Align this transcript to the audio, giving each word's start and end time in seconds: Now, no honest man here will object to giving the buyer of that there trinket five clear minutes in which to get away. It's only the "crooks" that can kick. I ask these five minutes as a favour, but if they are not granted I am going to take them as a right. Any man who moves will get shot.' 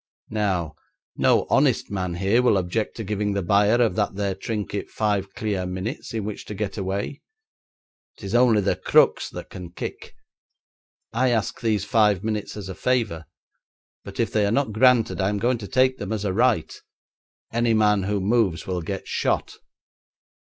Now, 0.31 0.73
no 1.15 1.45
honest 1.51 1.91
man 1.91 2.15
here 2.15 2.41
will 2.41 2.57
object 2.57 2.95
to 2.97 3.03
giving 3.03 3.33
the 3.33 3.43
buyer 3.43 3.75
of 3.79 3.93
that 3.97 4.15
there 4.15 4.33
trinket 4.33 4.89
five 4.89 5.31
clear 5.35 5.67
minutes 5.67 6.11
in 6.15 6.25
which 6.25 6.43
to 6.45 6.55
get 6.55 6.75
away. 6.75 7.21
It's 8.17 8.33
only 8.33 8.61
the 8.61 8.75
"crooks" 8.75 9.29
that 9.29 9.51
can 9.51 9.69
kick. 9.73 10.15
I 11.13 11.29
ask 11.29 11.61
these 11.61 11.85
five 11.85 12.23
minutes 12.23 12.57
as 12.57 12.67
a 12.67 12.73
favour, 12.73 13.25
but 14.03 14.19
if 14.19 14.31
they 14.31 14.47
are 14.47 14.49
not 14.51 14.73
granted 14.73 15.21
I 15.21 15.29
am 15.29 15.37
going 15.37 15.59
to 15.59 15.67
take 15.67 15.99
them 15.99 16.11
as 16.11 16.25
a 16.25 16.33
right. 16.33 16.73
Any 17.53 17.75
man 17.75 18.01
who 18.01 18.19
moves 18.19 18.65
will 18.65 18.81
get 18.81 19.07
shot.' 19.07 19.53